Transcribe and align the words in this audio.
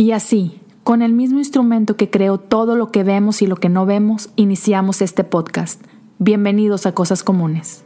Y 0.00 0.12
así, 0.12 0.58
con 0.82 1.02
el 1.02 1.12
mismo 1.12 1.40
instrumento 1.40 1.98
que 1.98 2.08
creó 2.08 2.38
todo 2.38 2.74
lo 2.74 2.90
que 2.90 3.04
vemos 3.04 3.42
y 3.42 3.46
lo 3.46 3.56
que 3.56 3.68
no 3.68 3.84
vemos, 3.84 4.30
iniciamos 4.34 5.02
este 5.02 5.24
podcast. 5.24 5.84
Bienvenidos 6.18 6.86
a 6.86 6.94
Cosas 6.94 7.22
Comunes. 7.22 7.84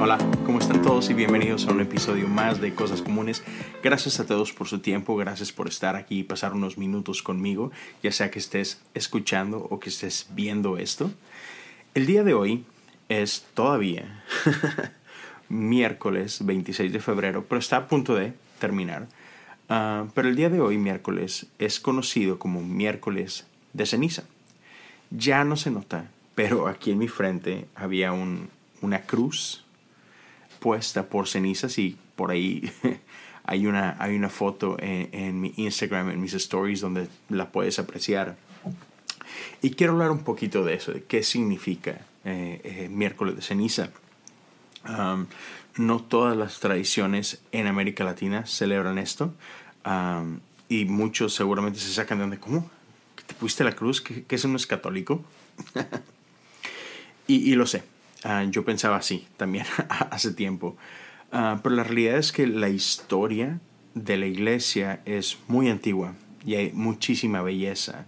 Hola, 0.00 0.18
¿cómo 0.44 0.58
están 0.58 0.82
todos 0.82 1.08
y 1.10 1.14
bienvenidos 1.14 1.68
a 1.68 1.74
un 1.74 1.80
episodio 1.80 2.26
más 2.26 2.60
de 2.60 2.74
Cosas 2.74 3.00
Comunes? 3.00 3.44
Gracias 3.84 4.18
a 4.18 4.26
todos 4.26 4.52
por 4.52 4.66
su 4.66 4.80
tiempo, 4.80 5.14
gracias 5.14 5.52
por 5.52 5.68
estar 5.68 5.94
aquí 5.94 6.18
y 6.18 6.24
pasar 6.24 6.54
unos 6.54 6.76
minutos 6.76 7.22
conmigo, 7.22 7.70
ya 8.02 8.10
sea 8.10 8.32
que 8.32 8.40
estés 8.40 8.82
escuchando 8.94 9.64
o 9.70 9.78
que 9.78 9.90
estés 9.90 10.26
viendo 10.34 10.76
esto. 10.76 11.08
El 11.94 12.06
día 12.06 12.24
de 12.24 12.34
hoy 12.34 12.64
es 13.08 13.44
todavía 13.54 14.24
miércoles 15.50 16.44
26 16.46 16.92
de 16.92 17.00
febrero, 17.00 17.44
pero 17.46 17.58
está 17.58 17.76
a 17.76 17.88
punto 17.88 18.14
de 18.14 18.32
terminar. 18.58 19.08
Ah, 19.68 20.06
pero 20.14 20.28
el 20.28 20.36
día 20.36 20.48
de 20.48 20.60
hoy, 20.60 20.78
miércoles, 20.78 21.46
es 21.58 21.80
conocido 21.80 22.38
como 22.38 22.62
miércoles 22.62 23.46
de 23.72 23.84
ceniza. 23.84 24.24
Ya 25.10 25.44
no 25.44 25.56
se 25.56 25.70
nota, 25.70 26.10
pero 26.34 26.68
aquí 26.68 26.92
en 26.92 26.98
mi 26.98 27.08
frente 27.08 27.66
había 27.74 28.12
un, 28.12 28.48
una 28.80 29.02
cruz 29.02 29.64
puesta 30.60 31.06
por 31.06 31.28
cenizas 31.28 31.78
y 31.78 31.96
por 32.16 32.30
ahí 32.30 32.70
hay 33.44 33.66
una, 33.66 33.96
hay 33.98 34.14
una 34.14 34.28
foto 34.28 34.76
en, 34.78 35.40
mi 35.40 35.52
Instagram, 35.56 36.10
en 36.10 36.20
mis 36.20 36.34
stories, 36.34 36.80
donde 36.80 37.08
la 37.28 37.50
puedes 37.50 37.78
apreciar. 37.78 38.36
Y 39.62 39.70
quiero 39.70 39.94
hablar 39.94 40.10
un 40.10 40.22
poquito 40.24 40.64
de 40.64 40.74
eso, 40.74 40.92
de 40.92 41.02
qué 41.02 41.22
significa 41.22 42.06
eh, 42.24 42.60
eh, 42.62 42.88
miércoles 42.90 43.36
de 43.36 43.42
ceniza 43.42 43.90
no 45.76 46.02
todas 46.02 46.36
las 46.36 46.60
tradiciones 46.60 47.40
en 47.52 47.66
América 47.66 48.04
Latina 48.04 48.46
celebran 48.46 48.98
esto. 48.98 49.34
y 50.68 50.84
muchos 50.84 51.34
seguramente 51.34 51.78
se 51.80 51.92
sacan 51.92 52.18
de 52.18 52.22
donde, 52.22 52.38
¿cómo? 52.38 52.70
¿Que 53.16 53.24
te 53.24 53.34
pusiste 53.34 53.64
la 53.64 53.72
cruz? 53.72 54.00
¿Que, 54.00 54.24
eso 54.28 54.48
no 54.48 54.56
es 54.56 54.66
católico? 54.66 55.24
y, 57.26 57.54
lo 57.54 57.66
sé. 57.66 57.82
Ah, 58.22 58.44
yo 58.44 58.64
pensaba 58.64 58.96
así 58.96 59.26
también 59.36 59.64
hace 60.10 60.32
tiempo. 60.32 60.76
Ah, 61.32 61.60
pero 61.62 61.74
la 61.74 61.84
realidad 61.84 62.18
es 62.18 62.32
que 62.32 62.46
la 62.46 62.68
historia 62.68 63.60
de 63.94 64.16
la 64.16 64.26
iglesia 64.26 65.00
es 65.04 65.38
muy 65.48 65.68
antigua 65.68 66.14
y 66.44 66.54
hay 66.54 66.72
muchísima 66.72 67.42
belleza 67.42 68.06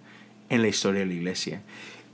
en 0.48 0.62
la 0.62 0.68
historia 0.68 1.00
de 1.00 1.06
la 1.06 1.14
iglesia. 1.14 1.62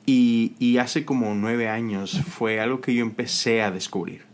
Y, 0.07 0.55
y 0.59 0.79
hace 0.79 1.05
como 1.05 1.35
nueve 1.35 1.69
años 1.69 2.23
fue 2.31 2.61
algo 2.61 2.81
que 2.81 2.95
yo 2.95 3.03
empecé 3.03 3.63
a 3.63 3.71
descubrir. 3.71 4.29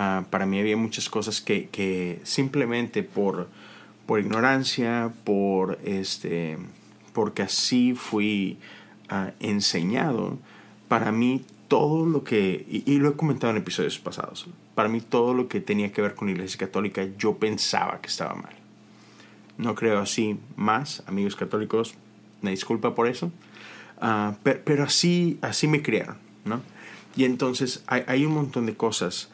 Ah, 0.00 0.26
para 0.30 0.46
mí 0.46 0.60
había 0.60 0.76
muchas 0.76 1.08
cosas 1.08 1.40
que, 1.40 2.20
simplemente 2.22 3.02
por, 3.02 3.48
por 4.06 4.20
ignorancia, 4.20 5.10
por 5.24 5.76
este, 5.84 6.56
porque 7.12 7.42
así 7.42 7.94
fui 7.96 8.58
ah, 9.08 9.32
enseñado, 9.40 10.38
para 10.86 11.10
mí 11.10 11.44
todo 11.66 12.06
lo 12.06 12.22
que, 12.22 12.64
y, 12.86 12.98
lo 12.98 13.08
he 13.08 13.12
comentado 13.14 13.50
en 13.50 13.56
episodios 13.56 13.98
pasados, 13.98 14.46
para 14.76 14.88
mí 14.88 15.00
todo 15.00 15.34
lo 15.34 15.48
que 15.48 15.60
tenía 15.60 15.90
que 15.90 16.00
ver 16.00 16.14
con 16.14 16.28
la 16.28 16.34
Iglesia 16.34 16.58
Católica 16.60 17.04
yo 17.18 17.36
pensaba 17.38 18.00
que 18.00 18.06
estaba 18.06 18.36
mal. 18.36 18.54
No 19.56 19.74
creo 19.74 19.98
así 19.98 20.38
más, 20.54 21.02
amigos 21.08 21.34
católicos, 21.34 21.96
me 22.40 22.52
disculpa 22.52 22.94
por 22.94 23.08
eso, 23.08 23.32
ah, 24.00 24.36
pero, 24.44 24.84
así, 24.84 25.40
así 25.42 25.66
me 25.66 25.82
criaron, 25.82 26.18
¿no? 26.44 26.62
Y 27.16 27.24
entonces 27.24 27.82
hay, 27.88 28.04
hay 28.06 28.24
un 28.24 28.34
montón 28.34 28.64
de 28.64 28.76
cosas 28.76 29.30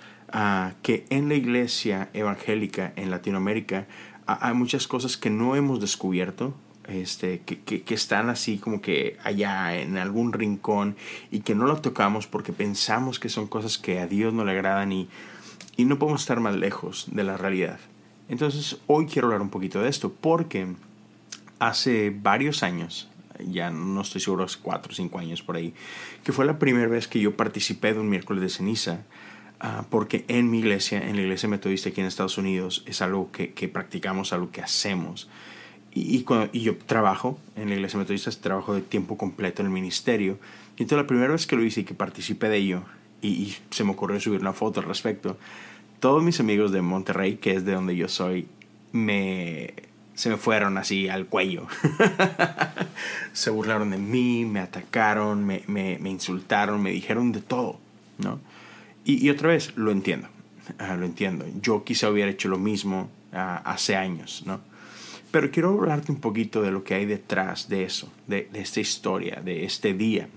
que 0.82 1.06
en 1.10 1.28
la 1.28 1.34
iglesia 1.34 2.08
evangélica 2.12 2.92
en 2.96 3.10
Latinoamérica 3.10 3.86
hay 4.26 4.54
muchas 4.54 4.88
cosas 4.88 5.16
que 5.16 5.30
no 5.30 5.54
hemos 5.54 5.80
descubierto, 5.80 6.54
este, 6.88 7.40
que, 7.40 7.82
que, 7.82 7.94
están 7.94 8.28
así 8.28 8.58
como 8.58 8.82
que 8.82 9.16
allá 9.22 9.78
en 9.78 9.96
algún 9.96 10.32
rincón 10.32 10.96
y 11.30 11.40
que 11.40 11.54
no 11.54 11.66
lo 11.66 11.80
tocamos 11.80 12.26
porque 12.26 12.52
pensamos 12.52 13.18
que 13.18 13.28
son 13.28 13.46
cosas 13.46 13.78
que 13.78 14.00
a 14.00 14.06
Dios 14.06 14.34
no 14.34 14.44
le 14.44 14.52
agradan 14.52 14.92
y, 14.92 15.08
y 15.76 15.84
no 15.84 15.98
podemos 15.98 16.22
estar 16.22 16.40
más 16.40 16.56
lejos 16.56 17.06
de 17.10 17.24
la 17.24 17.36
realidad. 17.36 17.78
Entonces 18.28 18.78
hoy 18.86 19.06
quiero 19.06 19.28
hablar 19.28 19.40
un 19.40 19.50
poquito 19.50 19.80
de 19.80 19.88
esto 19.88 20.12
porque 20.12 20.66
hace 21.58 22.10
varios 22.10 22.62
años, 22.62 23.08
ya 23.38 23.70
no 23.70 24.00
estoy 24.00 24.20
seguro, 24.20 24.46
cuatro 24.62 24.92
o 24.92 24.94
cinco 24.94 25.18
años 25.18 25.42
por 25.42 25.56
ahí, 25.56 25.74
que 26.22 26.32
fue 26.32 26.44
la 26.44 26.58
primera 26.58 26.88
vez 26.88 27.08
que 27.08 27.20
yo 27.20 27.36
participé 27.36 27.94
de 27.94 28.00
un 28.00 28.08
miércoles 28.08 28.42
de 28.42 28.48
ceniza 28.48 29.04
Ah, 29.60 29.86
porque 29.88 30.24
en 30.28 30.50
mi 30.50 30.58
iglesia, 30.58 31.08
en 31.08 31.16
la 31.16 31.22
iglesia 31.22 31.48
metodista 31.48 31.88
aquí 31.88 32.00
en 32.00 32.06
Estados 32.06 32.38
Unidos, 32.38 32.82
es 32.86 33.00
algo 33.00 33.30
que, 33.30 33.52
que 33.52 33.68
practicamos, 33.68 34.32
algo 34.32 34.50
que 34.50 34.60
hacemos. 34.60 35.28
Y, 35.92 36.16
y, 36.16 36.22
cuando, 36.24 36.50
y, 36.52 36.60
yo 36.60 36.76
trabajo 36.76 37.38
en 37.56 37.68
la 37.68 37.76
iglesia 37.76 37.98
metodista, 37.98 38.30
trabajo 38.32 38.74
de 38.74 38.82
tiempo 38.82 39.16
completo 39.16 39.62
en 39.62 39.66
el 39.66 39.72
ministerio. 39.72 40.38
Y 40.76 40.82
entonces 40.82 40.98
la 40.98 41.06
primera 41.06 41.32
vez 41.32 41.46
que 41.46 41.56
lo 41.56 41.64
hice 41.64 41.80
y 41.80 41.84
que 41.84 41.94
participé 41.94 42.48
de 42.48 42.56
ello, 42.58 42.82
y, 43.22 43.54
se 43.70 43.84
me 43.84 43.92
ocurrió 43.92 44.20
subir 44.20 44.40
una 44.40 44.52
foto 44.52 44.80
al 44.80 44.86
respecto, 44.86 45.38
todos 46.00 46.22
mis 46.22 46.40
amigos 46.40 46.72
de 46.72 46.82
Monterrey, 46.82 47.36
que 47.36 47.54
es 47.54 47.64
de 47.64 47.72
donde 47.72 47.96
yo 47.96 48.08
soy, 48.08 48.48
me, 48.92 49.72
se 50.14 50.28
me 50.28 50.36
fueron 50.36 50.76
así 50.76 51.08
al 51.08 51.26
cuello. 51.26 51.66
se 53.32 53.50
burlaron 53.50 53.90
de 53.90 53.98
mí, 53.98 54.44
me 54.44 54.60
atacaron, 54.60 55.46
me, 55.46 55.62
me, 55.68 55.98
me 56.00 56.10
insultaron, 56.10 56.82
me 56.82 56.90
dijeron 56.90 57.32
de 57.32 57.40
todo, 57.40 57.78
¿no? 58.18 58.40
Y, 59.04 59.28
otra 59.28 59.50
vez, 59.50 59.72
lo 59.76 59.90
entiendo, 59.90 60.28
ah, 60.78 60.96
lo 60.96 61.04
entiendo. 61.04 61.44
Yo 61.60 61.84
quizá 61.84 62.08
hubiera 62.08 62.30
hecho 62.30 62.48
lo 62.48 62.58
mismo 62.58 63.10
ah, 63.32 63.60
hace 63.64 63.96
años, 63.96 64.42
¿no? 64.46 64.60
Pero 65.30 65.50
quiero 65.50 65.70
hablarte 65.70 66.12
un 66.12 66.20
poquito 66.20 66.62
de 66.62 66.70
lo 66.70 66.84
que 66.84 66.94
hay 66.94 67.06
detrás 67.06 67.68
de 67.68 67.84
eso, 67.84 68.10
de, 68.28 68.48
esta 68.54 68.80
historia, 68.80 69.42
de 69.44 69.64
este 69.64 69.92
día. 69.92 70.28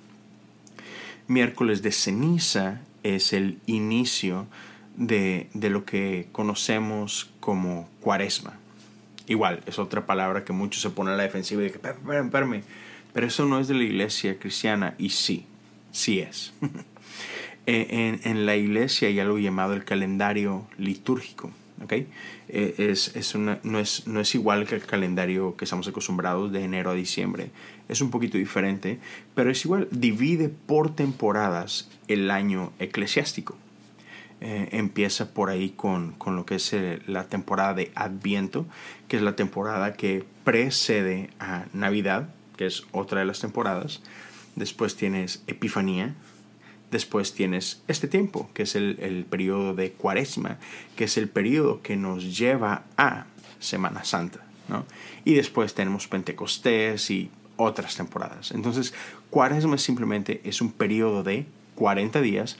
Miércoles 1.27 1.81
de 1.81 1.91
ceniza 1.91 2.81
es 3.03 3.31
el 3.31 3.59
inicio 3.67 4.47
de, 4.95 5.49
de 5.53 5.69
lo 5.69 5.85
que 5.85 6.27
conocemos 6.31 7.29
como 7.39 7.87
cuaresma. 8.01 8.57
Igual, 9.27 9.61
es 9.65 9.77
otra 9.77 10.05
palabra 10.05 10.43
que 10.43 10.51
muchos 10.51 10.81
se 10.81 10.89
ponen 10.89 11.13
a 11.13 11.17
la 11.17 11.23
defensiva 11.23 11.61
y 11.61 11.65
dicen, 11.65 11.81
espérame, 11.85 12.63
pero 13.13 13.27
eso 13.27 13.45
no 13.45 13.59
es 13.59 13.67
de 13.67 13.75
la 13.75 13.83
iglesia 13.83 14.39
cristiana. 14.39 14.95
Y 14.97 15.09
sí, 15.09 15.45
sí 15.91 16.19
es. 16.19 16.53
en, 17.67 18.21
en, 18.23 18.45
la 18.45 18.55
iglesia 18.55 19.09
hay 19.09 19.19
algo 19.19 19.37
llamado 19.37 19.73
el 19.73 19.83
calendario 19.83 20.65
litúrgico. 20.77 21.51
¿okay? 21.83 22.07
Eh, 22.47 22.75
es, 22.77 23.15
es 23.15 23.35
una, 23.35 23.59
no, 23.63 23.79
es, 23.79 24.07
no 24.07 24.21
es 24.21 24.33
igual 24.35 24.65
que 24.65 24.75
el 24.75 24.85
calendario 24.85 25.55
que 25.57 25.65
estamos 25.65 25.87
acostumbrados 25.87 26.51
de 26.51 26.63
enero 26.63 26.91
a 26.91 26.93
diciembre. 26.93 27.51
Es 27.89 28.01
un 28.01 28.09
poquito 28.09 28.37
diferente, 28.37 28.99
pero 29.35 29.51
es 29.51 29.63
igual. 29.65 29.87
Divide 29.91 30.49
por 30.49 30.95
temporadas 30.95 31.89
el 32.07 32.31
año 32.31 32.71
eclesiástico. 32.79 33.57
Eh, 34.39 34.69
empieza 34.71 35.33
por 35.33 35.49
ahí 35.49 35.71
con, 35.71 36.11
con 36.13 36.35
lo 36.35 36.45
que 36.45 36.55
es 36.55 36.75
la 37.07 37.27
temporada 37.27 37.73
de 37.73 37.91
Adviento, 37.95 38.67
que 39.07 39.17
es 39.17 39.23
la 39.23 39.35
temporada 39.35 39.93
que 39.93 40.23
precede 40.43 41.31
a 41.39 41.65
Navidad, 41.73 42.29
que 42.55 42.67
es 42.67 42.83
otra 42.91 43.19
de 43.19 43.25
las 43.25 43.39
temporadas. 43.39 44.01
Después 44.55 44.95
tienes 44.95 45.43
Epifanía, 45.47 46.15
Después 46.91 47.33
tienes 47.33 47.81
este 47.87 48.07
tiempo, 48.07 48.49
que 48.53 48.63
es 48.63 48.75
el, 48.75 48.97
el 49.01 49.25
periodo 49.25 49.73
de 49.73 49.91
cuaresma, 49.91 50.57
que 50.95 51.05
es 51.05 51.17
el 51.17 51.27
periodo 51.27 51.81
que 51.81 51.97
nos 51.97 52.37
lleva 52.37 52.83
a 52.97 53.25
Semana 53.59 54.03
Santa. 54.05 54.39
¿no? 54.69 54.85
Y 55.25 55.33
después 55.33 55.73
tenemos 55.73 56.07
Pentecostés 56.07 57.11
y 57.11 57.29
otras 57.57 57.95
temporadas. 57.95 58.51
Entonces, 58.51 58.93
cuaresma 59.29 59.77
simplemente 59.77 60.41
es 60.43 60.61
un 60.61 60.71
periodo 60.71 61.23
de 61.23 61.45
40 61.75 62.21
días. 62.21 62.57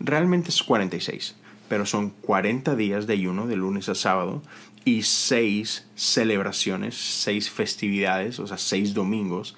Realmente 0.00 0.50
es 0.50 0.62
46, 0.62 1.36
pero 1.68 1.86
son 1.86 2.10
40 2.10 2.74
días 2.76 3.06
de 3.06 3.14
ayuno 3.14 3.46
de 3.46 3.56
lunes 3.56 3.88
a 3.88 3.94
sábado 3.94 4.42
y 4.84 5.02
6 5.02 5.86
celebraciones, 5.94 6.96
6 6.96 7.50
festividades, 7.50 8.38
o 8.40 8.46
sea, 8.46 8.58
6 8.58 8.94
domingos, 8.94 9.56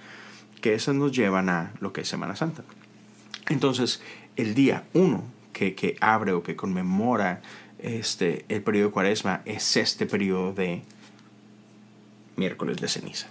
que 0.61 0.75
esas 0.75 0.95
nos 0.95 1.13
llevan 1.13 1.49
a 1.49 1.73
lo 1.81 1.93
que 1.93 2.03
es 2.03 2.09
Semana 2.09 2.37
Santa. 2.37 2.65
Entonces, 3.51 4.01
el 4.37 4.55
día 4.55 4.85
1 4.95 5.23
que, 5.53 5.75
que, 5.75 5.97
abre 6.01 6.33
o 6.33 6.43
que 6.43 6.57
conmemora 6.57 7.43
este, 7.79 8.47
el 8.49 8.63
periodo 8.63 8.87
de 8.87 8.93
cuaresma 8.93 9.43
es 9.45 9.77
este 9.77 10.07
periodo 10.07 10.55
de 10.55 10.83
miércoles 12.37 12.79
de 12.79 12.89
ceniza. 12.89 13.27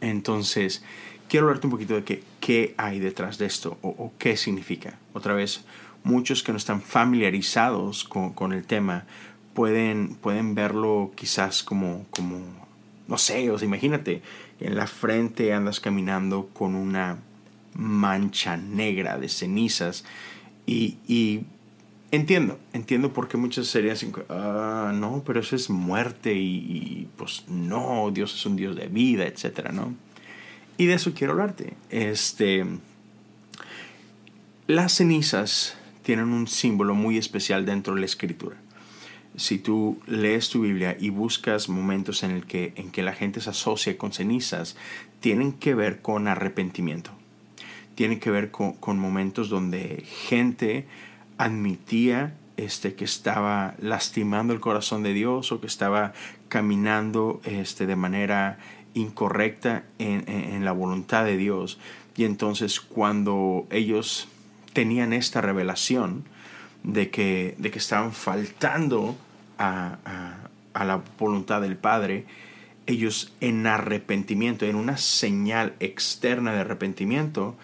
Entonces, 0.00 0.82
quiero 1.28 1.46
hablarte 1.46 1.66
un 1.66 1.72
poquito 1.72 1.94
de 1.94 2.04
qué, 2.04 2.22
qué 2.40 2.74
hay 2.78 3.00
detrás 3.00 3.36
de 3.36 3.46
esto 3.46 3.78
o, 3.82 4.12
qué 4.18 4.36
significa. 4.36 4.98
Otra 5.12 5.34
vez, 5.34 5.64
muchos 6.04 6.42
que 6.42 6.52
no 6.52 6.58
están 6.58 6.80
familiarizados 6.80 8.04
con, 8.04 8.32
con 8.32 8.52
el 8.52 8.64
tema 8.64 9.04
pueden, 9.54 10.14
pueden 10.14 10.54
verlo 10.54 11.10
quizás 11.16 11.64
como, 11.64 12.06
como, 12.10 12.40
no 13.08 13.18
sé, 13.18 13.50
o 13.50 13.58
sea, 13.58 13.66
imagínate, 13.66 14.22
en 14.60 14.76
la 14.76 14.86
frente 14.86 15.52
andas 15.52 15.80
caminando 15.80 16.48
con 16.52 16.76
una 16.76 17.18
mancha 17.78 18.56
negra 18.58 19.16
de 19.16 19.30
cenizas 19.30 20.04
y, 20.66 21.40
entiendo, 22.10 22.58
entiendo 22.74 23.14
por 23.14 23.26
qué 23.28 23.38
muchas 23.38 23.68
serían 23.68 23.96
ah, 24.28 24.92
no, 24.94 25.22
pero 25.24 25.40
eso 25.40 25.56
es 25.56 25.70
muerte 25.70 26.34
y, 26.34 26.56
y, 26.56 27.08
pues 27.16 27.44
no, 27.48 28.10
Dios 28.12 28.34
es 28.34 28.44
un 28.44 28.56
Dios 28.56 28.76
de 28.76 28.88
vida, 28.88 29.24
etcétera, 29.24 29.72
¿no? 29.72 29.94
Y 30.76 30.86
de 30.86 30.94
eso 30.94 31.14
quiero 31.14 31.32
hablarte. 31.32 31.74
Este, 31.88 32.66
las 34.66 34.92
cenizas 34.92 35.76
tienen 36.02 36.28
un 36.28 36.46
símbolo 36.46 36.94
muy 36.94 37.16
especial 37.18 37.64
dentro 37.64 37.94
de 37.94 38.00
la 38.00 38.06
escritura. 38.06 38.56
Si 39.36 39.58
tú 39.58 40.00
lees 40.06 40.50
tu 40.50 40.62
Biblia 40.62 40.96
y 40.98 41.10
buscas 41.10 41.68
momentos 41.68 42.22
en 42.22 42.32
el 42.32 42.44
que, 42.44 42.72
en 42.76 42.90
que 42.90 43.02
la 43.02 43.12
gente 43.12 43.40
se 43.40 43.50
asocia 43.50 43.96
con 43.96 44.12
cenizas, 44.12 44.76
tienen 45.20 45.52
que 45.52 45.74
ver 45.74 46.02
con 46.02 46.28
arrepentimiento. 46.28 47.17
Tienen 47.98 48.20
que 48.20 48.30
ver 48.30 48.52
con, 48.52 48.96
momentos 49.00 49.48
donde 49.48 50.04
gente 50.06 50.86
admitía 51.36 52.32
este, 52.56 52.94
que 52.94 53.04
estaba 53.04 53.74
lastimando 53.80 54.52
el 54.52 54.60
corazón 54.60 55.02
de 55.02 55.12
Dios 55.12 55.50
o 55.50 55.60
que 55.60 55.66
estaba 55.66 56.12
caminando 56.48 57.40
este, 57.42 57.86
de 57.86 57.96
manera 57.96 58.60
incorrecta 58.94 59.82
en, 59.98 60.64
la 60.64 60.70
voluntad 60.70 61.24
de 61.24 61.36
Dios. 61.36 61.80
Y 62.16 62.22
entonces 62.22 62.80
cuando 62.80 63.66
ellos 63.68 64.28
tenían 64.74 65.12
esta 65.12 65.40
revelación 65.40 66.22
de 66.84 67.10
que, 67.10 67.56
de 67.58 67.72
que 67.72 67.80
estaban 67.80 68.12
faltando 68.12 69.16
a, 69.58 70.38
a, 70.72 70.84
la 70.84 71.02
voluntad 71.18 71.62
del 71.62 71.76
Padre, 71.76 72.26
ellos 72.86 73.34
en 73.40 73.66
arrepentimiento, 73.66 74.66
en 74.66 74.76
una 74.76 74.98
señal 74.98 75.74
externa 75.80 76.52
de 76.52 76.60
arrepentimiento, 76.60 77.56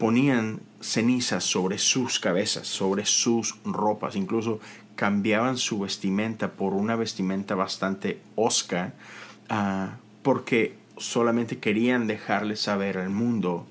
ponían 0.00 0.60
cenizas 0.80 1.44
sobre 1.44 1.76
sus 1.76 2.18
cabezas, 2.18 2.66
sobre 2.66 3.04
sus 3.04 3.56
ropas, 3.66 4.16
incluso 4.16 4.58
cambiaban 4.96 5.58
su 5.58 5.78
vestimenta 5.78 6.52
por 6.52 6.72
una 6.72 6.96
vestimenta 6.96 7.54
bastante 7.54 8.18
osca, 8.34 8.94
uh, 9.50 9.90
porque 10.22 10.74
solamente 10.96 11.58
querían 11.58 12.06
dejarle 12.06 12.56
saber 12.56 12.96
al 12.96 13.10
mundo 13.10 13.66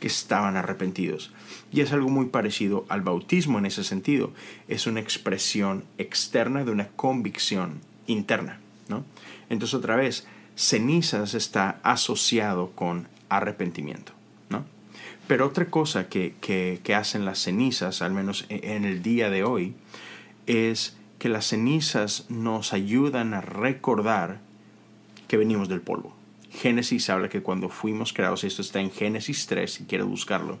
que 0.00 0.06
estaban 0.06 0.56
arrepentidos. 0.56 1.32
Y 1.70 1.82
es 1.82 1.92
algo 1.92 2.08
muy 2.08 2.26
parecido 2.26 2.86
al 2.88 3.02
bautismo 3.02 3.58
en 3.58 3.66
ese 3.66 3.84
sentido. 3.84 4.32
Es 4.68 4.86
una 4.86 5.00
expresión 5.00 5.84
externa 5.98 6.64
de 6.64 6.70
una 6.70 6.88
convicción 6.88 7.80
interna. 8.06 8.58
¿no? 8.88 9.04
Entonces 9.50 9.74
otra 9.74 9.96
vez, 9.96 10.26
cenizas 10.56 11.34
está 11.34 11.78
asociado 11.82 12.70
con 12.70 13.06
arrepentimiento. 13.28 14.17
Pero 15.28 15.46
otra 15.46 15.66
cosa 15.66 16.08
que, 16.08 16.34
que, 16.40 16.80
que 16.82 16.94
hacen 16.94 17.24
las 17.24 17.38
cenizas, 17.38 18.02
al 18.02 18.12
menos 18.12 18.46
e, 18.48 18.74
en 18.74 18.84
el 18.84 19.02
día 19.02 19.30
de 19.30 19.44
hoy, 19.44 19.74
es 20.46 20.96
que 21.18 21.28
las 21.28 21.46
cenizas 21.46 22.24
nos 22.30 22.72
ayudan 22.72 23.34
a 23.34 23.40
recordar 23.40 24.40
que 25.28 25.36
venimos 25.36 25.68
del 25.68 25.82
polvo. 25.82 26.16
Génesis 26.50 27.10
habla 27.10 27.28
que 27.28 27.42
cuando 27.42 27.68
fuimos 27.68 28.14
creados, 28.14 28.42
esto 28.42 28.62
está 28.62 28.80
en 28.80 28.90
Génesis 28.90 29.46
3, 29.46 29.70
si 29.70 29.84
quieres 29.84 30.06
buscarlo, 30.06 30.58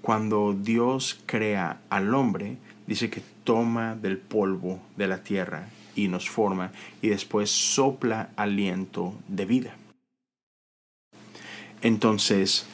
cuando 0.00 0.54
Dios 0.54 1.20
crea 1.26 1.80
al 1.90 2.14
hombre, 2.14 2.58
dice 2.86 3.10
que 3.10 3.22
toma 3.42 3.96
del 3.96 4.18
polvo 4.18 4.80
de 4.96 5.08
la 5.08 5.24
tierra 5.24 5.68
y 5.96 6.06
nos 6.06 6.30
forma 6.30 6.70
y 7.02 7.08
después 7.08 7.50
sopla 7.50 8.30
aliento 8.36 9.14
de 9.26 9.46
vida. 9.46 9.74
Entonces, 11.82 12.66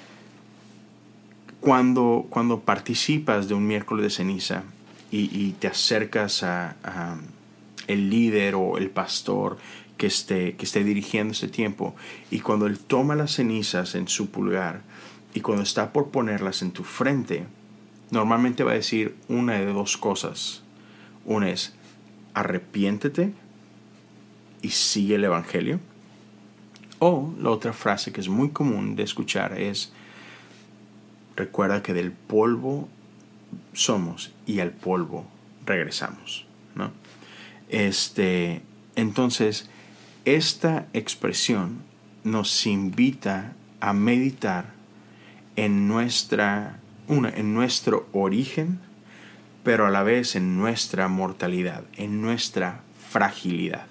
cuando, 1.62 2.26
cuando 2.28 2.58
participas 2.58 3.46
de 3.46 3.54
un 3.54 3.68
miércoles 3.68 4.02
de 4.02 4.10
ceniza 4.10 4.64
y, 5.12 5.52
te 5.60 5.68
acercas 5.68 6.42
a, 6.42 7.16
el 7.86 8.10
líder 8.10 8.56
o 8.56 8.78
el 8.78 8.90
pastor 8.90 9.58
que 9.96 10.08
esté, 10.08 10.56
que 10.56 10.64
esté 10.64 10.82
dirigiendo 10.82 11.32
este 11.32 11.46
tiempo. 11.46 11.94
Y 12.32 12.40
cuando 12.40 12.66
Él 12.66 12.80
toma 12.80 13.14
las 13.14 13.34
cenizas 13.34 13.94
en 13.94 14.08
su 14.08 14.30
pulgar 14.30 14.82
y 15.34 15.40
cuando 15.40 15.62
está 15.62 15.92
por 15.92 16.10
ponerlas 16.10 16.62
en 16.62 16.72
tu 16.72 16.82
frente, 16.82 17.44
normalmente 18.10 18.64
va 18.64 18.72
a 18.72 18.74
decir 18.74 19.14
una 19.28 19.54
de 19.54 19.66
dos 19.66 19.96
cosas. 19.96 20.62
Una 21.24 21.50
es, 21.50 21.74
arrepiéntete 22.34 23.34
y 24.62 24.70
sigue 24.70 25.14
el 25.14 25.24
Evangelio. 25.24 25.78
O 26.98 27.32
la 27.38 27.50
otra 27.50 27.72
frase 27.72 28.10
que 28.12 28.20
es 28.20 28.28
muy 28.28 28.50
común 28.50 28.96
de 28.96 29.04
escuchar 29.04 29.60
es, 29.60 29.92
recuerda 31.36 31.82
que 31.82 31.94
del 31.94 32.12
polvo 32.12 32.88
somos 33.72 34.32
y 34.46 34.60
al 34.60 34.70
polvo 34.70 35.26
regresamos. 35.66 36.46
¿no? 36.74 36.90
Este, 37.68 38.62
entonces, 38.96 39.68
esta 40.24 40.86
expresión 40.92 41.82
nos 42.24 42.66
invita 42.66 43.54
a 43.80 43.92
meditar 43.92 44.66
en, 45.56 45.88
nuestra, 45.88 46.78
una, 47.08 47.30
en 47.30 47.54
nuestro 47.54 48.08
origen, 48.12 48.78
pero 49.64 49.86
a 49.86 49.90
la 49.90 50.02
vez 50.02 50.36
en 50.36 50.56
nuestra 50.56 51.08
mortalidad, 51.08 51.84
en 51.96 52.20
nuestra 52.22 52.80
fragilidad. 53.10 53.86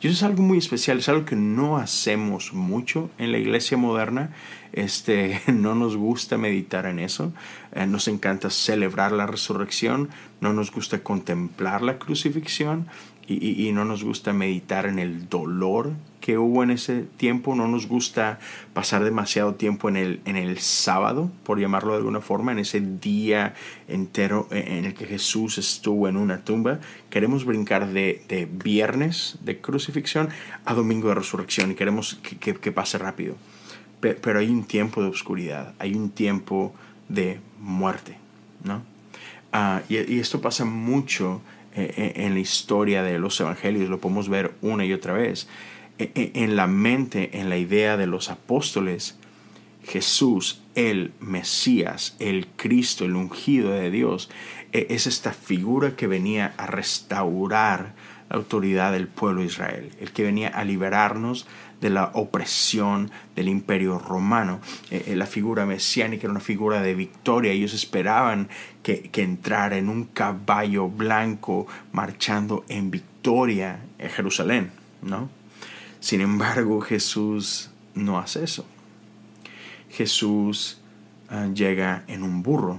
Y 0.00 0.06
eso 0.06 0.14
es 0.14 0.22
algo 0.22 0.42
muy 0.42 0.58
especial, 0.58 0.98
es 0.98 1.08
algo 1.08 1.24
que 1.24 1.36
no 1.36 1.76
hacemos 1.78 2.52
mucho 2.52 3.10
en 3.18 3.32
la 3.32 3.38
iglesia 3.38 3.76
moderna. 3.76 4.30
Este, 4.72 5.40
no 5.52 5.74
nos 5.74 5.96
gusta 5.96 6.36
meditar 6.36 6.86
en 6.86 6.98
eso, 6.98 7.32
eh, 7.72 7.86
nos 7.86 8.08
encanta 8.08 8.50
celebrar 8.50 9.12
la 9.12 9.26
resurrección, 9.26 10.10
no 10.40 10.52
nos 10.52 10.72
gusta 10.72 11.02
contemplar 11.02 11.82
la 11.82 11.98
crucifixión, 11.98 12.88
y, 13.26 13.72
no 13.72 13.84
nos 13.84 14.04
gusta 14.04 14.32
meditar 14.32 14.86
en 14.86 14.98
el 14.98 15.28
dolor 15.28 15.92
que 16.24 16.38
hubo 16.38 16.62
en 16.62 16.70
ese 16.70 17.02
tiempo, 17.02 17.54
no 17.54 17.68
nos 17.68 17.86
gusta 17.86 18.38
pasar 18.72 19.04
demasiado 19.04 19.56
tiempo 19.56 19.90
en 19.90 19.96
el, 19.96 20.20
en 20.24 20.36
el 20.36 20.58
sábado, 20.58 21.30
por 21.42 21.60
llamarlo 21.60 21.92
de 21.92 21.98
alguna 21.98 22.22
forma, 22.22 22.50
en 22.50 22.60
ese 22.60 22.80
día 22.80 23.52
entero 23.88 24.48
en 24.50 24.86
el 24.86 24.94
que 24.94 25.04
Jesús 25.04 25.58
estuvo 25.58 26.08
en 26.08 26.16
una 26.16 26.42
tumba. 26.42 26.80
Queremos 27.10 27.44
brincar 27.44 27.88
de, 27.88 28.22
de 28.26 28.46
viernes 28.46 29.36
de 29.42 29.60
crucifixión 29.60 30.30
a 30.64 30.72
domingo 30.72 31.10
de 31.10 31.16
resurrección 31.16 31.72
y 31.72 31.74
queremos 31.74 32.14
que, 32.22 32.54
que, 32.54 32.72
pase 32.72 32.96
rápido. 32.96 33.36
Pero, 34.00 34.38
hay 34.38 34.48
un 34.48 34.64
tiempo 34.64 35.02
de 35.02 35.10
oscuridad, 35.10 35.74
hay 35.78 35.94
un 35.94 36.08
tiempo 36.08 36.74
de 37.10 37.38
muerte, 37.60 38.16
¿no? 38.62 38.82
Y, 39.90 40.14
y 40.14 40.20
esto 40.20 40.40
pasa 40.40 40.64
mucho 40.64 41.42
eh, 41.76 41.92
eh, 41.96 42.12
en 42.24 42.32
la 42.34 42.40
historia 42.40 43.02
de 43.02 43.18
los 43.18 43.38
evangelios, 43.40 43.90
lo 43.90 43.98
podemos 43.98 44.30
ver 44.30 44.54
una 44.62 44.86
y 44.86 44.92
otra 44.94 45.12
vez. 45.12 45.48
Eh, 45.98 46.32
en 46.34 46.56
la 46.56 46.66
mente, 46.66 47.38
en 47.38 47.48
la 47.48 47.56
idea 47.56 47.96
de 47.96 48.06
los 48.06 48.30
apóstoles, 48.30 49.18
Jesús, 49.84 50.62
el 50.74 51.12
Mesías, 51.20 52.16
el 52.18 52.48
Cristo, 52.56 53.04
el 53.04 53.16
ungido 53.16 53.70
de 53.70 53.90
Dios, 53.90 54.30
es 54.72 55.06
esta 55.06 55.32
figura 55.32 55.94
que 55.94 56.06
venía 56.06 56.54
a 56.56 56.66
restaurar 56.66 57.94
la 58.28 58.36
autoridad 58.36 58.92
del 58.92 59.06
pueblo 59.06 59.42
de 59.42 59.46
Israel, 59.46 59.90
el 60.00 60.10
que 60.12 60.24
venía 60.24 60.48
a 60.48 60.64
liberarnos 60.64 61.46
de 61.80 61.90
la 61.90 62.10
opresión 62.14 63.10
del 63.36 63.48
imperio 63.48 63.98
romano. 63.98 64.60
La 65.06 65.26
figura 65.26 65.66
mesiánica 65.66 66.22
era 66.22 66.32
una 66.32 66.40
figura 66.40 66.80
de 66.80 66.94
victoria. 66.94 67.52
Ellos 67.52 67.74
esperaban 67.74 68.48
que, 68.82 69.02
que 69.10 69.22
entrara 69.22 69.76
en 69.76 69.88
un 69.88 70.06
caballo 70.06 70.88
blanco 70.88 71.66
marchando 71.92 72.64
en 72.68 72.90
victoria 72.90 73.80
en 73.98 74.10
Jerusalén. 74.10 74.70
¿no? 75.02 75.28
Sin 76.04 76.20
embargo, 76.20 76.82
Jesús 76.82 77.70
no 77.94 78.18
hace 78.18 78.44
eso. 78.44 78.66
Jesús 79.88 80.78
ah, 81.30 81.46
llega 81.46 82.04
en 82.08 82.22
un 82.22 82.42
burro, 82.42 82.78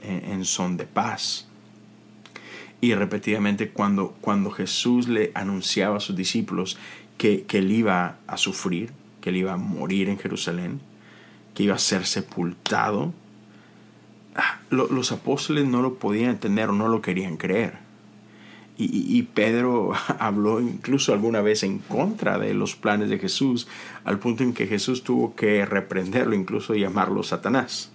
en, 0.00 0.44
son 0.44 0.76
de 0.76 0.86
paz. 0.86 1.48
Y 2.80 2.94
repetidamente 2.94 3.70
cuando, 3.70 4.16
cuando 4.20 4.52
Jesús 4.52 5.08
le 5.08 5.32
anunciaba 5.34 5.96
a 5.96 6.00
sus 6.00 6.14
discípulos 6.14 6.78
que, 7.18 7.44
él 7.48 7.72
iba 7.72 8.18
a 8.28 8.36
sufrir, 8.36 8.92
que 9.20 9.30
él 9.30 9.38
iba 9.38 9.54
a 9.54 9.56
morir 9.56 10.08
en 10.08 10.16
Jerusalén, 10.16 10.80
que 11.52 11.64
iba 11.64 11.74
a 11.74 11.80
ser 11.80 12.06
sepultado, 12.06 13.12
ah, 14.36 14.60
los 14.70 15.10
apóstoles 15.10 15.66
no 15.66 15.82
lo 15.82 15.98
podían 15.98 16.30
entender 16.30 16.68
o 16.68 16.72
no 16.72 16.86
lo 16.86 17.02
querían 17.02 17.38
creer. 17.38 17.85
Y, 18.78 19.22
Pedro 19.22 19.92
habló 20.18 20.60
incluso 20.60 21.14
alguna 21.14 21.40
vez 21.40 21.62
en 21.62 21.78
contra 21.78 22.38
de 22.38 22.52
los 22.52 22.76
planes 22.76 23.08
de 23.08 23.18
Jesús, 23.18 23.68
al 24.04 24.18
punto 24.18 24.42
en 24.42 24.52
que 24.52 24.66
Jesús 24.66 25.02
tuvo 25.02 25.34
que 25.34 25.64
reprenderlo, 25.64 26.34
incluso 26.34 26.74
llamarlo 26.74 27.22
Satanás. 27.22 27.90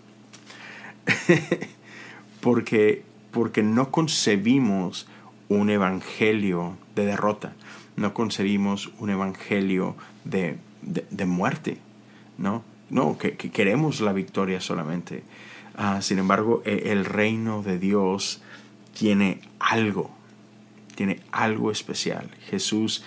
porque, 2.41 3.03
porque 3.31 3.61
no 3.61 3.91
concebimos 3.91 5.07
un 5.49 5.69
evangelio 5.69 6.77
de 6.95 7.05
derrota 7.05 7.53
no 7.95 8.13
concebimos 8.13 8.91
un 8.99 9.09
evangelio 9.09 9.95
de, 10.23 10.57
muerte, 11.25 11.77
¿no? 12.37 12.63
No, 12.89 13.17
que, 13.17 13.35
queremos 13.35 14.01
la 14.01 14.11
victoria 14.13 14.59
solamente. 14.59 15.23
Ah, 15.75 16.01
sin 16.01 16.19
embargo, 16.19 16.61
e, 16.65 16.91
el 16.91 17.05
reino 17.05 17.63
de 17.63 17.79
Dios 17.79 18.41
tiene 18.97 19.39
algo, 19.59 20.11
tiene 21.01 21.19
algo 21.31 21.71
especial. 21.71 22.29
Jesús, 22.47 23.03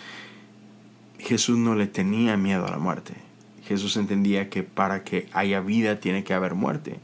Jesús 1.20 1.56
no 1.56 1.76
le 1.76 1.86
tenía 1.86 2.36
miedo 2.36 2.66
a 2.66 2.70
la 2.72 2.78
muerte. 2.78 3.14
Jesús 3.68 3.96
entendía 3.96 4.50
que 4.50 4.64
para 4.64 5.04
que 5.04 5.28
haya 5.32 5.60
vida 5.60 6.00
tiene 6.00 6.24
que 6.24 6.34
haber 6.34 6.56
muerte. 6.56 6.98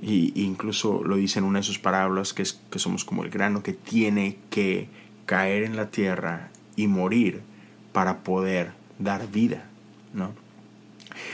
Y 0.00 0.44
incluso 0.44 1.02
lo 1.02 1.16
dice 1.16 1.40
en 1.40 1.44
una 1.44 1.58
de 1.58 1.64
sus 1.64 1.80
parábolas 1.80 2.32
que, 2.32 2.42
es, 2.42 2.60
que 2.70 2.78
somos 2.78 3.04
como 3.04 3.24
el 3.24 3.30
grano 3.30 3.64
que 3.64 3.72
tiene 3.72 4.38
que 4.48 4.86
caer 5.26 5.64
en 5.64 5.74
la 5.74 5.90
tierra 5.90 6.50
y 6.76 6.86
morir 6.86 7.40
para 7.92 8.18
poder 8.18 8.70
dar 9.00 9.28
vida, 9.28 9.64
¿no? 10.14 10.30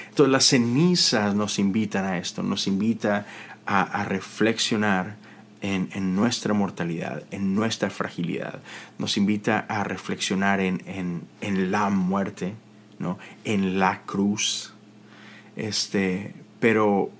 Entonces 0.09 0.33
las 0.33 0.47
cenizas 0.47 1.35
nos 1.35 1.59
invitan 1.59 2.07
a 2.07 2.17
esto, 2.17 2.43
nos 2.43 2.67
invita 2.67 3.27
a, 3.67 4.03
reflexionar 4.05 5.17
en, 5.61 6.15
nuestra 6.15 6.55
mortalidad, 6.55 7.25
en 7.31 7.55
nuestra 7.55 7.91
fragilidad, 7.91 8.61
nos 8.99 9.17
invita 9.17 9.67
a 9.69 9.85
reflexionar 9.85 10.61
en, 10.61 11.27
la 11.41 11.91
muerte, 11.91 12.55
¿no? 12.99 13.19
en 13.45 13.79
la 13.79 14.03
cruz, 14.03 14.75
este, 15.57 16.35
pero, 16.61 17.11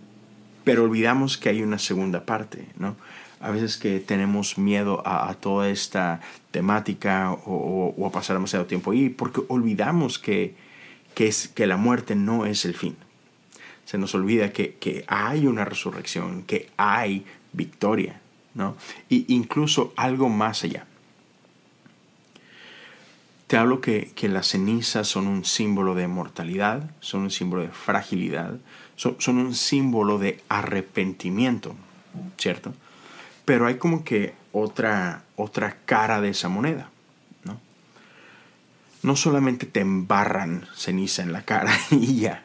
pero 0.65 0.85
olvidamos 0.85 1.39
que 1.39 1.49
hay 1.49 1.63
una 1.63 1.79
segunda 1.79 2.25
parte, 2.25 2.67
¿no? 2.79 2.97
A 3.39 3.51
veces 3.51 3.77
que 3.77 4.01
tenemos 4.01 4.57
miedo 4.57 5.03
a, 5.07 5.33
toda 5.35 5.69
esta 5.69 6.21
temática 6.51 7.33
o, 7.33 8.07
a 8.07 8.11
pasar 8.11 8.37
demasiado 8.37 8.65
tiempo 8.65 8.93
ahí, 8.93 9.11
porque 9.11 9.43
olvidamos 9.49 10.19
que, 10.19 10.55
que, 11.15 11.29
es, 11.29 11.49
que 11.49 11.67
la 11.67 11.77
muerte 11.77 12.15
no 12.17 12.47
es 12.47 12.65
el 12.65 12.75
fin 12.75 12.97
se 13.87 13.99
nos 13.99 14.15
olvida 14.15 14.53
que, 14.53 15.05
hay 15.07 15.47
una 15.47 15.65
resurrección, 15.65 16.43
que 16.43 16.69
hay 16.77 17.25
victoria, 17.53 18.21
¿no? 18.57 18.77
Y 19.09 19.33
incluso 19.33 19.93
algo 19.97 20.29
más 20.29 20.65
allá. 20.65 20.87
Te 23.47 23.57
hablo 23.57 23.81
que, 23.81 24.13
las 24.23 24.49
cenizas 24.49 25.07
son 25.07 25.29
un 25.29 25.45
símbolo 25.45 25.95
de 25.95 26.09
mortalidad, 26.09 26.91
son 26.99 27.23
un 27.23 27.31
símbolo 27.31 27.63
de 27.63 27.69
fragilidad, 27.69 28.57
son, 28.97 29.15
son 29.21 29.39
un 29.39 29.55
símbolo 29.55 30.19
de 30.19 30.43
arrepentimiento, 30.49 31.77
¿cierto? 32.39 32.75
Pero 33.45 33.69
hay 33.69 33.77
como 33.77 34.03
que 34.03 34.35
otra, 34.51 35.23
otra 35.37 35.77
cara 35.85 36.21
de 36.21 36.31
esa 36.31 36.49
moneda, 36.49 36.91
¿no? 37.45 37.61
No 39.05 39.15
solamente 39.15 39.67
te 39.67 39.79
embarran 39.79 40.67
ceniza 40.75 41.23
en 41.23 41.33
la 41.33 41.43
cara 41.43 41.73
y 41.93 42.17
ya, 42.17 42.43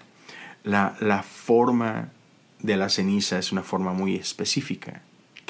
la, 0.63 1.23
forma 1.23 2.09
de 2.59 2.77
la 2.77 2.89
ceniza 2.89 3.39
es 3.39 3.51
una 3.51 3.63
forma 3.63 3.93
muy 3.93 4.15
específica, 4.15 5.01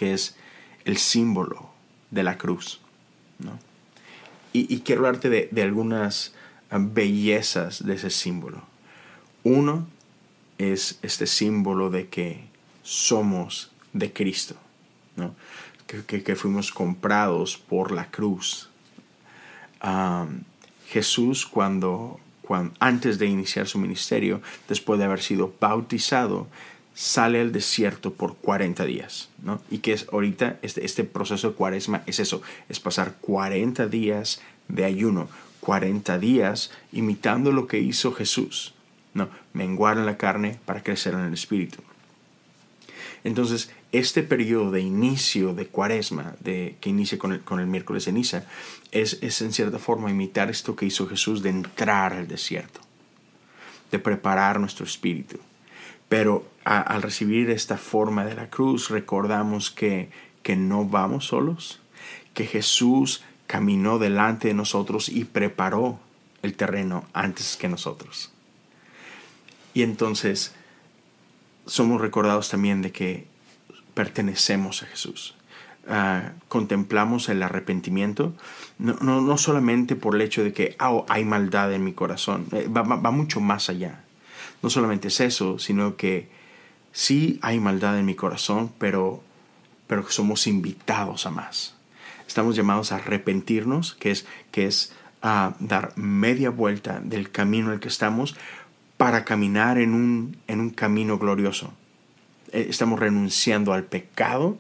que 0.01 0.15
es 0.15 0.35
el 0.83 0.97
símbolo 0.97 1.69
de 2.09 2.23
la 2.23 2.39
cruz. 2.39 2.81
Y, 4.51 4.79
quiero 4.79 5.05
hablarte 5.05 5.29
de, 5.29 5.61
algunas 5.61 6.33
ah, 6.71 6.79
bellezas 6.81 7.85
de 7.85 7.93
ese 7.93 8.09
símbolo. 8.09 8.63
Uno 9.43 9.87
es 10.57 10.97
este 11.03 11.27
símbolo 11.27 11.91
de 11.91 12.07
que 12.07 12.45
somos 12.81 13.69
de 13.93 14.11
Cristo, 14.11 14.55
que, 15.85 16.35
fuimos 16.35 16.71
comprados 16.71 17.59
por 17.59 17.91
la 17.91 18.09
cruz. 18.09 18.71
Jesús 20.87 21.45
cuando 21.45 22.19
antes 22.79 23.19
de 23.19 23.27
iniciar 23.27 23.67
su 23.67 23.77
ministerio, 23.77 24.41
después 24.67 24.97
de 24.97 25.05
haber 25.05 25.21
sido 25.21 25.53
bautizado, 25.61 26.47
sale 26.93 27.41
al 27.41 27.51
desierto 27.51 28.13
por 28.13 28.35
40 28.35 28.85
días, 28.85 29.29
¿no? 29.43 29.61
Y 29.69 29.79
que 29.79 29.93
es 29.93 30.07
ahorita 30.11 30.59
este, 30.61 30.85
este 30.85 31.03
proceso 31.03 31.49
de 31.49 31.55
cuaresma 31.55 32.03
es 32.05 32.19
eso, 32.19 32.41
es 32.69 32.79
pasar 32.79 33.15
40 33.21 33.87
días 33.87 34.41
de 34.67 34.85
ayuno, 34.85 35.29
40 35.61 36.19
días 36.19 36.71
imitando 36.91 37.51
lo 37.51 37.67
que 37.67 37.79
hizo 37.79 38.11
Jesús, 38.13 38.73
¿no? 39.13 39.29
Menguar 39.53 39.97
en 39.97 40.05
la 40.05 40.17
carne 40.17 40.59
para 40.65 40.83
crecer 40.83 41.13
en 41.13 41.21
el 41.21 41.33
espíritu. 41.33 41.79
Entonces, 43.23 43.71
este 43.91 44.23
periodo 44.23 44.71
de 44.71 44.81
inicio 44.81 45.53
de 45.53 45.67
cuaresma, 45.67 46.35
de, 46.39 46.75
que 46.81 46.89
inicia 46.89 47.17
con 47.17 47.33
el, 47.33 47.41
con 47.41 47.59
el 47.59 47.67
miércoles 47.67 48.05
ceniza, 48.05 48.45
es, 48.91 49.19
es 49.21 49.41
en 49.41 49.53
cierta 49.53 49.79
forma 49.79 50.09
imitar 50.09 50.49
esto 50.49 50.75
que 50.75 50.85
hizo 50.85 51.07
Jesús 51.07 51.43
de 51.43 51.49
entrar 51.49 52.13
al 52.13 52.27
desierto, 52.27 52.79
de 53.91 53.99
preparar 53.99 54.59
nuestro 54.59 54.85
espíritu. 54.85 55.39
Pero 56.11 56.45
al 56.65 57.01
recibir 57.01 57.49
esta 57.51 57.77
forma 57.77 58.25
de 58.25 58.35
la 58.35 58.49
cruz, 58.49 58.89
recordamos 58.89 59.71
que, 59.71 60.09
que 60.43 60.57
no 60.57 60.83
vamos 60.83 61.27
solos, 61.27 61.79
que 62.33 62.45
Jesús 62.45 63.23
caminó 63.47 63.97
delante 63.97 64.49
de 64.49 64.53
nosotros 64.53 65.07
y 65.07 65.23
preparó 65.23 66.01
el 66.41 66.53
terreno 66.57 67.05
antes 67.13 67.55
que 67.55 67.69
nosotros. 67.69 68.29
Y 69.73 69.83
entonces 69.83 70.53
somos 71.65 72.01
recordados 72.01 72.49
también 72.49 72.81
de 72.81 72.91
que 72.91 73.25
pertenecemos 73.93 74.83
a 74.83 74.87
Jesús. 74.87 75.35
Ah, 75.87 76.33
contemplamos 76.49 77.29
el 77.29 77.41
arrepentimiento, 77.41 78.33
no, 78.79 78.95
no, 78.99 79.37
solamente 79.37 79.95
por 79.95 80.15
el 80.15 80.23
hecho 80.23 80.43
de 80.43 80.51
que 80.51 80.75
oh, 80.81 81.05
hay 81.07 81.23
maldad 81.23 81.71
en 81.71 81.85
mi 81.85 81.93
corazón, 81.93 82.47
eh, 82.51 82.67
va, 82.67 82.83
mucho 83.11 83.39
más 83.39 83.69
allá. 83.69 84.03
No 84.61 84.69
solamente 84.69 85.07
es 85.07 85.19
eso, 85.19 85.59
sino 85.59 85.95
que 85.95 86.29
sí 86.91 87.39
hay 87.41 87.59
maldad 87.59 87.97
en 87.97 88.05
mi 88.05 88.15
corazón, 88.15 88.71
pero, 88.77 89.23
pero 89.87 90.09
somos 90.09 90.47
invitados 90.47 91.25
a 91.25 91.31
más. 91.31 91.75
Estamos 92.27 92.55
llamados 92.55 92.91
a 92.91 92.95
arrepentirnos, 92.95 93.95
que 93.95 94.11
es, 94.11 94.25
que 94.51 94.65
es 94.65 94.93
a 95.21 95.55
dar 95.59 95.93
media 95.97 96.49
vuelta 96.49 96.99
del 96.99 97.31
camino 97.31 97.67
en 97.67 97.73
el 97.73 97.79
que 97.79 97.89
estamos 97.89 98.35
para 98.97 99.25
caminar 99.25 99.77
en 99.77 99.93
un, 99.93 100.37
en 100.47 100.59
un 100.59 100.69
camino 100.69 101.17
glorioso. 101.17 101.73
Eh, 102.51 102.67
estamos 102.69 102.99
renunciando 102.99 103.73
al 103.73 103.83
pecado 103.83 104.57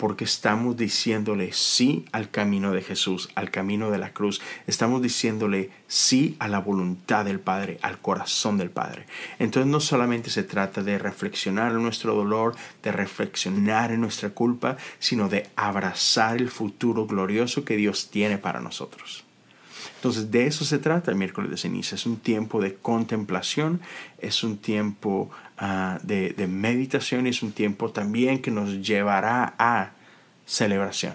porque 0.00 0.24
estamos 0.24 0.78
diciéndole 0.78 1.52
sí 1.52 2.06
al 2.10 2.30
camino 2.30 2.72
de 2.72 2.80
Jesús, 2.80 3.28
al 3.34 3.50
camino 3.50 3.90
de 3.90 3.98
la 3.98 4.14
cruz. 4.14 4.40
Estamos 4.66 5.02
diciéndole 5.02 5.68
sí 5.88 6.36
a 6.38 6.48
la 6.48 6.58
voluntad 6.58 7.26
del 7.26 7.38
Padre, 7.38 7.78
al 7.82 7.98
corazón 7.98 8.56
del 8.56 8.70
Padre. 8.70 9.04
Entonces 9.38 9.70
no 9.70 9.78
solamente 9.78 10.30
se 10.30 10.42
trata 10.42 10.82
de 10.82 10.98
reflexionar 10.98 11.72
en 11.72 11.82
nuestro 11.82 12.14
dolor, 12.14 12.56
de 12.82 12.92
reflexionar 12.92 13.92
en 13.92 14.00
nuestra 14.00 14.30
culpa, 14.30 14.78
sino 14.98 15.28
de 15.28 15.50
abrazar 15.54 16.38
el 16.38 16.48
futuro 16.48 17.06
glorioso 17.06 17.66
que 17.66 17.76
Dios 17.76 18.08
tiene 18.10 18.38
para 18.38 18.60
nosotros. 18.60 19.24
Entonces 19.96 20.30
de 20.30 20.46
eso 20.46 20.64
se 20.64 20.78
trata 20.78 21.10
el 21.10 21.16
miércoles 21.16 21.50
de 21.50 21.56
ceniza. 21.56 21.94
Es 21.94 22.06
un 22.06 22.18
tiempo 22.18 22.60
de 22.60 22.74
contemplación, 22.74 23.80
es 24.18 24.42
un 24.42 24.58
tiempo 24.58 25.30
ah, 25.58 25.98
de, 26.02 26.46
meditación 26.48 27.26
y 27.26 27.30
es 27.30 27.42
un 27.42 27.52
tiempo 27.52 27.90
también 27.90 28.40
que 28.40 28.50
nos 28.50 28.86
llevará 28.86 29.54
a 29.58 29.92
celebración. 30.46 31.14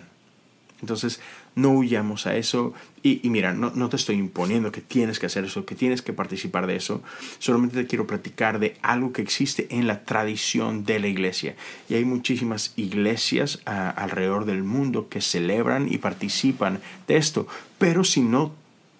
Entonces 0.82 1.20
no 1.56 1.72
huyamos 1.72 2.28
a 2.28 2.36
eso 2.36 2.74
y, 3.02 3.22
mira, 3.30 3.54
no, 3.54 3.72
no, 3.76 3.88
te 3.88 3.98
estoy 3.98 4.16
imponiendo 4.16 4.72
que 4.72 4.82
tienes 4.82 5.20
que 5.20 5.28
hacer 5.28 5.46
eso, 5.46 5.64
que 5.64 5.76
tienes 5.76 6.02
que 6.02 6.12
participar 6.12 6.66
de 6.66 6.76
eso. 6.76 7.04
Solamente 7.38 7.78
te 7.78 7.86
quiero 7.86 8.08
platicar 8.08 8.58
de 8.58 8.78
algo 8.82 9.14
que 9.14 9.22
existe 9.22 9.68
en 9.70 9.86
la 9.86 10.06
tradición 10.06 10.86
de 10.86 11.00
la 11.00 11.08
iglesia. 11.08 11.56
Y 11.88 11.94
hay 11.94 12.04
muchísimas 12.04 12.74
iglesias 12.78 13.62
ah, 13.68 13.92
alrededor 13.92 14.46
del 14.46 14.64
mundo 14.64 15.08
que 15.08 15.22
celebran 15.22 15.88
y 15.92 16.00
participan 16.00 16.82
de 17.08 17.18
esto. 17.18 17.48
Pero 17.78 18.04
si 18.04 18.22
no 18.22 18.54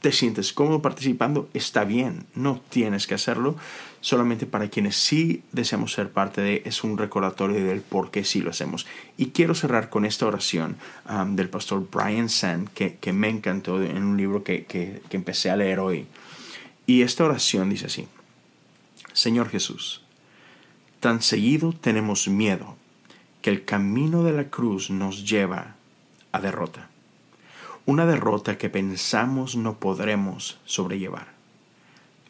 te 0.06 0.12
sientes 0.12 0.54
cómodo 0.54 0.84
participando, 0.84 1.50
está 1.56 1.84
bien, 1.84 2.28
no 2.36 2.62
tienes 2.70 3.08
que 3.08 3.16
hacerlo. 3.16 3.56
Solamente 4.02 4.46
para 4.46 4.70
quienes 4.70 4.98
sí 4.98 5.42
deseamos 5.52 5.94
ser 5.94 6.12
parte 6.12 6.42
de, 6.42 6.62
es 6.64 6.84
un 6.84 6.96
recordatorio 6.96 7.66
del 7.66 7.82
por 7.82 8.12
qué 8.12 8.24
sí 8.24 8.40
lo 8.40 8.52
hacemos. 8.52 8.86
Y 9.18 9.32
quiero 9.32 9.56
cerrar 9.56 9.90
con 9.90 10.06
esta 10.06 10.28
oración 10.28 10.78
um, 11.10 11.36
del 11.36 11.50
pastor 11.50 11.88
Brian 11.92 12.30
Sand, 12.30 12.70
que, 12.70 12.98
que, 12.98 13.14
me 13.14 13.30
encantó 13.30 13.82
en 13.82 14.04
un 14.04 14.16
libro 14.16 14.44
que, 14.44 14.66
que, 14.66 15.02
que 15.10 15.18
empecé 15.18 15.50
a 15.50 15.56
leer 15.56 15.80
hoy. 15.80 16.06
Y 16.86 17.02
esta 17.02 17.24
oración 17.24 17.72
dice 17.72 17.88
así, 17.88 18.08
Señor 19.12 19.50
Jesús, 19.50 20.04
tan 21.00 21.24
seguido 21.24 21.74
tenemos 21.74 22.28
miedo 22.28 22.78
que 23.42 23.50
el 23.50 23.66
camino 23.66 24.24
de 24.24 24.34
la 24.34 24.52
cruz 24.52 24.92
nos 24.92 25.28
lleva 25.28 25.78
a 26.32 26.42
derrota 26.42 26.90
una 27.86 28.06
derrota 28.06 28.58
que 28.58 28.70
pensamos 28.70 29.56
no 29.56 29.80
podremos 29.80 30.60
sobrellevar. 30.66 31.28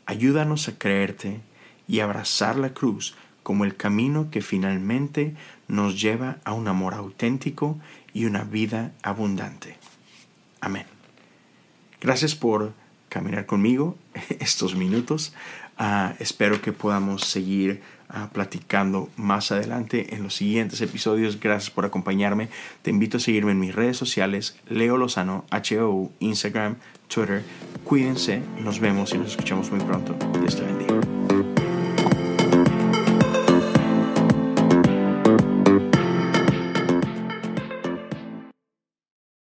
Ayúdanos 0.06 0.68
a 0.68 0.78
creerte 0.78 1.42
y 1.88 2.00
abrazar 2.00 2.58
la 2.58 2.74
cruz 2.74 3.16
como 3.44 3.64
el 3.64 3.76
camino 3.76 4.30
que 4.32 4.42
finalmente 4.42 5.36
nos 5.68 6.02
lleva 6.02 6.38
a 6.44 6.54
un 6.54 6.68
amor 6.68 6.94
auténtico 6.94 7.78
y 8.14 8.26
una 8.26 8.44
vida 8.44 8.94
abundante. 9.04 9.78
Amén. 10.62 10.86
Gracias 12.02 12.36
por 12.36 12.74
caminar 13.16 13.46
conmigo 13.46 13.96
estos 14.40 14.76
minutos. 14.76 15.34
Ah, 15.78 16.16
espero 16.20 16.62
que 16.62 16.74
podamos 16.74 17.24
seguir 17.24 17.82
ah, 18.10 18.30
platicando 18.34 19.10
más 19.16 19.54
adelante 19.54 20.14
en 20.14 20.24
los 20.24 20.36
siguientes 20.36 20.82
episodios. 20.82 21.40
Gracias 21.40 21.72
por 21.72 21.86
acompañarme. 21.86 22.50
Te 22.82 22.90
invito 22.90 23.16
a 23.16 23.20
seguirme 23.22 23.54
en 23.54 23.60
mis 23.62 23.74
redes 23.74 23.96
sociales, 23.96 24.58
Leo 24.68 24.98
Lozano, 24.98 25.46
HO, 25.50 26.12
Instagram, 26.20 26.76
Twitter. 27.08 27.44
Cuídense, 27.86 28.42
nos 28.60 28.82
vemos 28.82 29.14
y 29.14 29.18
nos 29.18 29.30
escuchamos 29.30 29.72
muy 29.72 29.80
pronto. 29.80 30.14